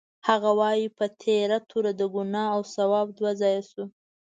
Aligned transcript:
هغه 0.27 0.51
وایي: 0.59 0.85
په 0.97 1.05
تېره 1.21 1.57
توره 1.69 1.91
د 1.99 2.01
ګناه 2.13 2.47
او 2.55 2.61
ثواب 2.73 3.07
دوه 3.17 3.31
ځایه 3.41 3.61
شو. 3.69 3.83